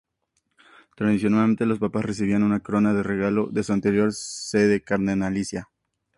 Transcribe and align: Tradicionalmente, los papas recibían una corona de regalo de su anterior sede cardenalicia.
Tradicionalmente, 0.95 1.67
los 1.67 1.77
papas 1.77 2.03
recibían 2.03 2.41
una 2.41 2.61
corona 2.61 2.91
de 2.91 3.03
regalo 3.03 3.49
de 3.51 3.61
su 3.63 3.71
anterior 3.71 4.11
sede 4.13 4.81
cardenalicia. 4.81 5.69